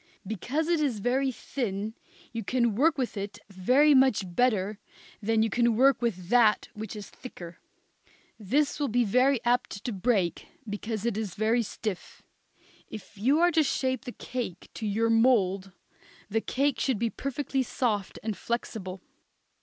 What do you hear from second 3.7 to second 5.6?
much better than you